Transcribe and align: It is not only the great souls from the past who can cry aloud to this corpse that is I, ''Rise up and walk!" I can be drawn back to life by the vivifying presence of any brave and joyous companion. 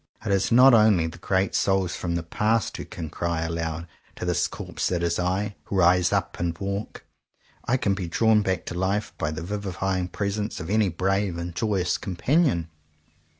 It 0.25 0.31
is 0.31 0.51
not 0.51 0.73
only 0.73 1.05
the 1.05 1.19
great 1.19 1.53
souls 1.53 1.95
from 1.95 2.15
the 2.15 2.23
past 2.23 2.75
who 2.75 2.85
can 2.85 3.11
cry 3.11 3.43
aloud 3.43 3.85
to 4.15 4.25
this 4.25 4.47
corpse 4.47 4.87
that 4.87 5.03
is 5.03 5.19
I, 5.19 5.53
''Rise 5.69 6.11
up 6.11 6.39
and 6.39 6.57
walk!" 6.57 7.03
I 7.65 7.77
can 7.77 7.93
be 7.93 8.07
drawn 8.07 8.41
back 8.41 8.65
to 8.65 8.73
life 8.73 9.13
by 9.19 9.29
the 9.29 9.43
vivifying 9.43 10.07
presence 10.07 10.59
of 10.59 10.71
any 10.71 10.89
brave 10.89 11.37
and 11.37 11.53
joyous 11.53 11.99
companion. 11.99 12.69